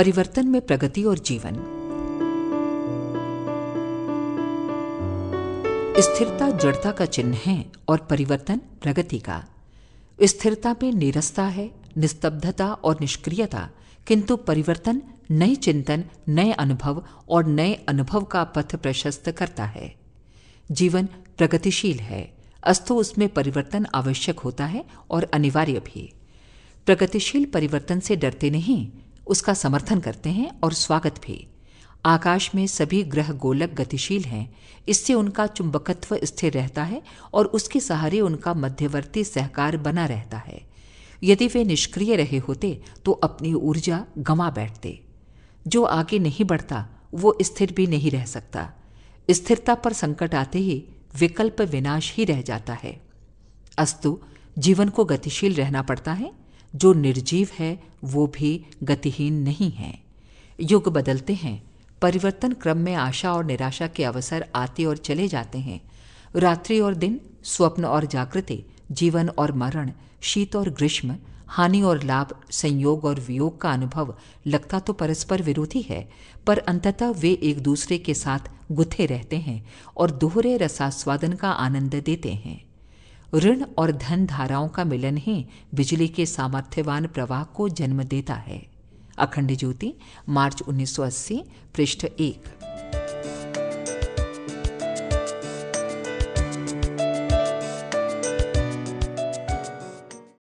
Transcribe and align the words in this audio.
परिवर्तन 0.00 0.48
में 0.48 0.60
प्रगति 0.60 1.04
और 1.04 1.18
जीवन। 1.18 1.54
स्थिरता 5.98 6.50
जड़ता 6.50 6.90
का 6.90 7.06
चिन्ह 7.06 7.38
है 7.46 7.72
और 7.88 7.98
परिवर्तन 7.98 8.58
प्रगति 8.58 9.18
का। 9.18 9.44
स्थिरता 10.22 10.76
में 10.82 10.92
नीरसता 10.92 11.44
है, 11.44 11.70
निस्तब्धता 11.96 12.72
और 12.72 12.96
निष्क्रियता, 13.00 13.70
किंतु 14.06 14.36
परिवर्तन 14.36 15.02
नए 15.30 15.54
चिंतन, 15.54 16.04
नए 16.28 16.52
अनुभव 16.52 17.04
और 17.28 17.46
नए 17.46 17.74
अनुभव 17.74 18.22
का 18.22 18.44
पथ 18.44 18.76
प्रशस्त 18.76 19.30
करता 19.30 19.64
है। 19.64 19.94
जीवन 20.72 21.06
प्रगतिशील 21.06 22.00
है, 22.00 22.36
अस्तु 22.62 22.94
उसमें 22.94 23.28
परिवर्तन 23.28 23.86
आवश्यक 23.94 24.40
होता 24.40 24.66
है 24.66 24.84
और 25.10 25.30
अनिवार्य 25.34 25.80
भी। 25.80 26.12
प्रगतिशील 26.86 27.44
परिवर्तन 27.44 28.00
से 28.00 28.16
डरते 28.16 28.50
नहीं 28.50 28.90
उसका 29.26 29.54
समर्थन 29.54 30.00
करते 30.00 30.30
हैं 30.30 30.50
और 30.60 30.72
स्वागत 30.72 31.20
भी। 31.26 31.46
आकाश 32.04 32.50
में 32.54 32.66
सभी 32.66 33.02
ग्रह 33.02 33.32
गोलक 33.32 33.70
गतिशील 33.70 34.24
हैं, 34.24 34.54
इससे 34.88 35.14
उनका 35.14 35.46
चुंबकत्व 35.46 36.18
स्थिर 36.24 36.52
रहता 36.52 36.82
है 36.82 37.02
और 37.34 37.46
उसके 37.46 37.80
सहारे 37.80 38.20
उनका 38.20 38.54
मध्यवर्ती 38.54 39.24
सहकार 39.24 39.76
बना 39.76 40.06
रहता 40.06 40.38
है। 40.38 40.60
यदि 41.22 41.46
वे 41.46 41.64
निष्क्रिय 41.64 42.16
रहे 42.16 42.38
होते 42.38 42.80
तो 43.04 43.12
अपनी 43.12 43.52
ऊर्जा 43.54 44.04
गंवा 44.18 44.50
बैठते। 44.50 45.00
जो 45.66 45.82
आगे 45.84 46.18
नहीं 46.18 46.44
बढ़ता, 46.44 46.86
वो 47.14 47.36
स्थिर 47.42 47.72
भी 47.72 47.86
नहीं 47.86 48.10
रह 48.10 48.24
सकता। 48.24 48.70
स्थिरता 49.30 49.74
पर 49.74 49.92
संकट 49.92 50.34
आते 50.34 50.58
ही 50.58 50.84
विकल्प 51.18 51.60
विनाश 51.60 52.14
ही 52.14 52.24
रह 52.24 52.42
जाता 52.42 52.74
है। 52.74 53.00
अस्तु, 53.78 54.18
जीवन 54.58 54.88
को 54.88 55.04
गतिशील 55.04 55.54
रहना 55.54 55.82
पड़ता 55.82 56.12
है 56.12 56.32
जो 56.74 56.92
निर्जीव 56.92 57.48
है, 57.58 57.82
वो 58.04 58.26
भी 58.26 58.66
गतिहीन 58.82 59.34
नहीं 59.34 59.72
है। 59.72 60.00
युग 60.60 60.88
बदलते 60.88 61.34
हैं। 61.34 61.70
परिवर्तन 62.02 62.52
क्रम 62.52 62.78
में 62.78 62.94
आशा 62.94 63.32
और 63.32 63.44
निराशा 63.44 63.86
के 63.86 64.04
अवसर 64.04 64.48
आते 64.54 64.84
और 64.84 64.96
चले 64.96 65.28
जाते 65.28 65.58
हैं। 65.58 65.80
रात्रि 66.36 66.80
और 66.80 66.94
दिन, 66.94 67.20
स्वप्न 67.44 67.84
और 67.84 68.04
जागृति, 68.04 68.64
जीवन 68.92 69.28
और 69.28 69.52
मरण, 69.52 69.92
शीत 70.20 70.56
और 70.56 70.70
ग्रीष्म, 70.70 71.16
हानि 71.46 71.82
और 71.82 72.02
लाभ, 72.02 72.40
संयोग 72.50 73.04
और 73.04 73.20
वियोग 73.20 73.60
का 73.60 73.72
अनुभव 73.72 74.16
लगता 74.46 74.78
तो 74.78 74.92
परस्पर 74.92 75.42
विरोधी 75.42 75.82
है, 75.82 76.10
पर 76.46 76.58
अंततः 76.58 77.10
वे 77.10 77.32
एक 77.42 77.62
दूसरे 77.62 77.98
के 77.98 78.14
साथ 78.14 78.38
गुथे 78.72 79.06
रहते 79.06 79.36
हैं 79.36 79.66
और 79.96 80.10
दोहरे 80.10 80.56
रसास्वादन 80.56 81.32
का 81.32 81.50
आनंद 81.50 81.94
देते 81.94 82.32
हैं। 82.32 82.69
ऋण 83.34 83.64
और 83.78 83.92
धन 83.92 84.26
धाराओं 84.26 84.68
का 84.68 84.84
मिलन 84.84 85.16
ही 85.16 85.46
बिजली 85.74 86.08
के 86.08 86.26
सामर्थ्यवान 86.26 87.06
प्रवाह 87.06 87.44
को 87.44 87.68
जन्म 87.68 88.02
देता 88.02 88.34
है। 88.34 88.66
अखंड 89.18 89.56
ज्योति, 89.56 89.94
मार्च 90.28 90.62
1980 90.68 91.42
पृष्ठ 91.74 92.04
एक। 92.04 92.59